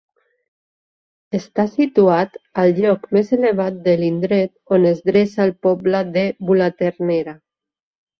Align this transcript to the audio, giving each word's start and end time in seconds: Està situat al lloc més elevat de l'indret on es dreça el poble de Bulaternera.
Està 1.39 1.65
situat 1.73 2.39
al 2.63 2.73
lloc 2.79 3.05
més 3.17 3.29
elevat 3.37 3.77
de 3.89 3.93
l'indret 3.99 4.55
on 4.79 4.87
es 4.93 5.03
dreça 5.11 5.45
el 5.45 5.53
poble 5.67 6.01
de 6.17 6.25
Bulaternera. 6.49 7.37